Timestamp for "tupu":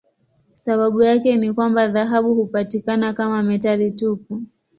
3.91-4.43